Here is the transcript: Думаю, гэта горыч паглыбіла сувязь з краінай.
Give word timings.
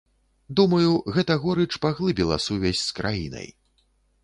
Думаю, 0.59 0.93
гэта 1.17 1.35
горыч 1.43 1.67
паглыбіла 1.85 2.41
сувязь 2.47 2.83
з 2.87 2.91
краінай. 3.01 3.47